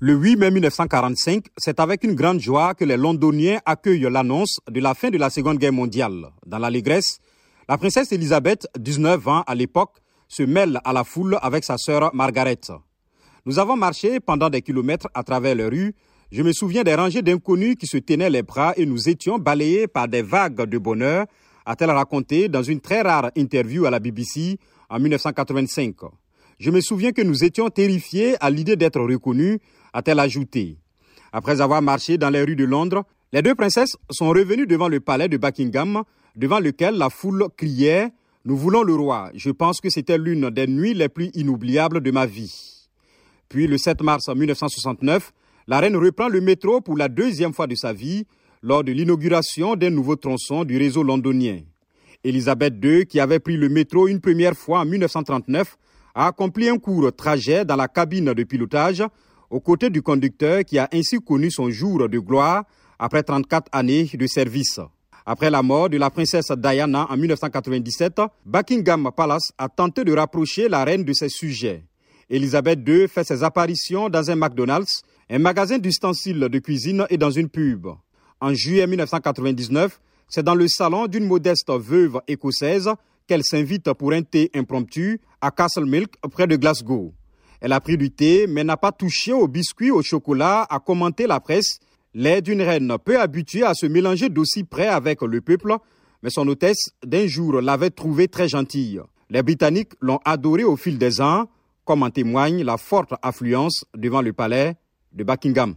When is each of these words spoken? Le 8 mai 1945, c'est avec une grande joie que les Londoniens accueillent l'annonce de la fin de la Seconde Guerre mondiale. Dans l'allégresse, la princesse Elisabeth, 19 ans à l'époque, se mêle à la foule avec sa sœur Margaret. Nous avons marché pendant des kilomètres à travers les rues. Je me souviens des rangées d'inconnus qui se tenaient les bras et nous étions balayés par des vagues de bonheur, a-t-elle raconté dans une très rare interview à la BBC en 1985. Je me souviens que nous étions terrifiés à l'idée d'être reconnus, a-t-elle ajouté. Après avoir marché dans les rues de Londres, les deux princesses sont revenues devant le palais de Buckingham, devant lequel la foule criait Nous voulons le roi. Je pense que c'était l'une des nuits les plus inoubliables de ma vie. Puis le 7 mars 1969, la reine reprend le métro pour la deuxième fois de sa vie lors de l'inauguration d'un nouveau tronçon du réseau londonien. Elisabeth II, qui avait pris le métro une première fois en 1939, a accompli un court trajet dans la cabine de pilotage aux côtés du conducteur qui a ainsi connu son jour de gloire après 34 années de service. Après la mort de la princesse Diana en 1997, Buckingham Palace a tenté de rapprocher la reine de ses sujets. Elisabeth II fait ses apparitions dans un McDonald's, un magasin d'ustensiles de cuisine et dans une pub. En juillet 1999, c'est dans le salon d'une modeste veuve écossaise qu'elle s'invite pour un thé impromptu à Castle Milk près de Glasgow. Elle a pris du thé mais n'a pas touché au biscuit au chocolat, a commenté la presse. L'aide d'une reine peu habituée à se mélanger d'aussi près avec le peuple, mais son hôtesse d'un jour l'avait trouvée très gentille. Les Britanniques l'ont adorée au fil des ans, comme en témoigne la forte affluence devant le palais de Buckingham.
Le 0.00 0.14
8 0.14 0.36
mai 0.36 0.52
1945, 0.52 1.46
c'est 1.56 1.80
avec 1.80 2.04
une 2.04 2.14
grande 2.14 2.38
joie 2.38 2.74
que 2.74 2.84
les 2.84 2.96
Londoniens 2.96 3.58
accueillent 3.66 4.06
l'annonce 4.08 4.60
de 4.70 4.80
la 4.80 4.94
fin 4.94 5.10
de 5.10 5.18
la 5.18 5.28
Seconde 5.28 5.58
Guerre 5.58 5.72
mondiale. 5.72 6.28
Dans 6.46 6.60
l'allégresse, 6.60 7.18
la 7.68 7.78
princesse 7.78 8.12
Elisabeth, 8.12 8.68
19 8.78 9.26
ans 9.26 9.42
à 9.44 9.56
l'époque, 9.56 9.96
se 10.28 10.44
mêle 10.44 10.78
à 10.84 10.92
la 10.92 11.02
foule 11.02 11.36
avec 11.42 11.64
sa 11.64 11.78
sœur 11.78 12.14
Margaret. 12.14 12.60
Nous 13.44 13.58
avons 13.58 13.76
marché 13.76 14.20
pendant 14.20 14.48
des 14.50 14.62
kilomètres 14.62 15.08
à 15.14 15.24
travers 15.24 15.56
les 15.56 15.66
rues. 15.66 15.96
Je 16.30 16.44
me 16.44 16.52
souviens 16.52 16.84
des 16.84 16.94
rangées 16.94 17.22
d'inconnus 17.22 17.74
qui 17.74 17.88
se 17.88 17.96
tenaient 17.96 18.30
les 18.30 18.44
bras 18.44 18.74
et 18.76 18.86
nous 18.86 19.08
étions 19.08 19.38
balayés 19.38 19.88
par 19.88 20.06
des 20.06 20.22
vagues 20.22 20.62
de 20.62 20.78
bonheur, 20.78 21.26
a-t-elle 21.66 21.90
raconté 21.90 22.48
dans 22.48 22.62
une 22.62 22.80
très 22.80 23.02
rare 23.02 23.32
interview 23.36 23.84
à 23.84 23.90
la 23.90 23.98
BBC 23.98 24.60
en 24.90 25.00
1985. 25.00 25.96
Je 26.58 26.70
me 26.70 26.80
souviens 26.80 27.12
que 27.12 27.22
nous 27.22 27.44
étions 27.44 27.68
terrifiés 27.70 28.36
à 28.40 28.50
l'idée 28.50 28.74
d'être 28.74 29.00
reconnus, 29.00 29.58
a-t-elle 29.92 30.18
ajouté. 30.18 30.76
Après 31.32 31.60
avoir 31.60 31.82
marché 31.82 32.18
dans 32.18 32.30
les 32.30 32.42
rues 32.42 32.56
de 32.56 32.64
Londres, 32.64 33.04
les 33.32 33.42
deux 33.42 33.54
princesses 33.54 33.96
sont 34.10 34.30
revenues 34.30 34.66
devant 34.66 34.88
le 34.88 34.98
palais 34.98 35.28
de 35.28 35.36
Buckingham, 35.36 36.02
devant 36.34 36.58
lequel 36.58 36.96
la 36.96 37.10
foule 37.10 37.46
criait 37.56 38.08
Nous 38.44 38.56
voulons 38.56 38.82
le 38.82 38.94
roi. 38.94 39.30
Je 39.34 39.50
pense 39.50 39.80
que 39.80 39.88
c'était 39.90 40.18
l'une 40.18 40.50
des 40.50 40.66
nuits 40.66 40.94
les 40.94 41.08
plus 41.08 41.30
inoubliables 41.34 42.00
de 42.00 42.10
ma 42.10 42.26
vie. 42.26 42.88
Puis 43.48 43.66
le 43.66 43.78
7 43.78 44.02
mars 44.02 44.28
1969, 44.28 45.32
la 45.68 45.78
reine 45.78 45.96
reprend 45.96 46.28
le 46.28 46.40
métro 46.40 46.80
pour 46.80 46.96
la 46.96 47.08
deuxième 47.08 47.52
fois 47.52 47.66
de 47.66 47.76
sa 47.76 47.92
vie 47.92 48.26
lors 48.62 48.82
de 48.82 48.90
l'inauguration 48.90 49.76
d'un 49.76 49.90
nouveau 49.90 50.16
tronçon 50.16 50.64
du 50.64 50.76
réseau 50.76 51.04
londonien. 51.04 51.60
Elisabeth 52.24 52.74
II, 52.82 53.06
qui 53.06 53.20
avait 53.20 53.38
pris 53.38 53.56
le 53.56 53.68
métro 53.68 54.08
une 54.08 54.20
première 54.20 54.54
fois 54.54 54.80
en 54.80 54.84
1939, 54.84 55.76
a 56.18 56.26
accompli 56.26 56.68
un 56.68 56.78
court 56.78 57.14
trajet 57.14 57.64
dans 57.64 57.76
la 57.76 57.86
cabine 57.86 58.34
de 58.34 58.42
pilotage 58.42 59.04
aux 59.50 59.60
côtés 59.60 59.88
du 59.88 60.02
conducteur 60.02 60.64
qui 60.64 60.76
a 60.76 60.88
ainsi 60.92 61.18
connu 61.20 61.48
son 61.48 61.70
jour 61.70 62.08
de 62.08 62.18
gloire 62.18 62.64
après 62.98 63.22
34 63.22 63.68
années 63.70 64.10
de 64.12 64.26
service. 64.26 64.80
Après 65.24 65.48
la 65.48 65.62
mort 65.62 65.88
de 65.88 65.96
la 65.96 66.10
princesse 66.10 66.50
Diana 66.56 67.06
en 67.08 67.16
1997, 67.16 68.20
Buckingham 68.44 69.10
Palace 69.16 69.52
a 69.58 69.68
tenté 69.68 70.02
de 70.02 70.12
rapprocher 70.12 70.68
la 70.68 70.82
reine 70.82 71.04
de 71.04 71.12
ses 71.12 71.28
sujets. 71.28 71.84
Elisabeth 72.28 72.80
II 72.84 73.06
fait 73.06 73.22
ses 73.22 73.44
apparitions 73.44 74.08
dans 74.08 74.28
un 74.28 74.34
McDonald's, 74.34 75.02
un 75.30 75.38
magasin 75.38 75.78
d'ustensiles 75.78 76.40
de 76.40 76.58
cuisine 76.58 77.06
et 77.10 77.16
dans 77.16 77.30
une 77.30 77.48
pub. 77.48 77.86
En 78.40 78.52
juillet 78.54 78.88
1999, 78.88 80.00
c'est 80.28 80.42
dans 80.42 80.56
le 80.56 80.66
salon 80.66 81.06
d'une 81.06 81.26
modeste 81.26 81.70
veuve 81.70 82.20
écossaise 82.26 82.90
qu'elle 83.28 83.44
s'invite 83.44 83.92
pour 83.92 84.12
un 84.12 84.22
thé 84.22 84.50
impromptu 84.54 85.20
à 85.40 85.52
Castle 85.52 85.84
Milk 85.84 86.14
près 86.32 86.48
de 86.48 86.56
Glasgow. 86.56 87.12
Elle 87.60 87.72
a 87.72 87.80
pris 87.80 87.96
du 87.96 88.10
thé 88.10 88.46
mais 88.48 88.64
n'a 88.64 88.76
pas 88.76 88.90
touché 88.90 89.32
au 89.32 89.46
biscuit 89.46 89.90
au 89.92 90.02
chocolat, 90.02 90.66
a 90.68 90.80
commenté 90.80 91.26
la 91.26 91.38
presse. 91.38 91.78
L'aide 92.14 92.46
d'une 92.46 92.62
reine 92.62 92.96
peu 93.04 93.20
habituée 93.20 93.62
à 93.62 93.74
se 93.74 93.86
mélanger 93.86 94.28
d'aussi 94.30 94.64
près 94.64 94.88
avec 94.88 95.22
le 95.22 95.40
peuple, 95.40 95.76
mais 96.22 96.30
son 96.30 96.48
hôtesse 96.48 96.90
d'un 97.04 97.26
jour 97.26 97.60
l'avait 97.60 97.90
trouvée 97.90 98.26
très 98.26 98.48
gentille. 98.48 99.00
Les 99.30 99.42
Britanniques 99.42 99.92
l'ont 100.00 100.18
adorée 100.24 100.64
au 100.64 100.76
fil 100.76 100.98
des 100.98 101.20
ans, 101.20 101.48
comme 101.84 102.02
en 102.02 102.10
témoigne 102.10 102.64
la 102.64 102.78
forte 102.78 103.12
affluence 103.22 103.84
devant 103.94 104.22
le 104.22 104.32
palais 104.32 104.76
de 105.12 105.22
Buckingham. 105.22 105.74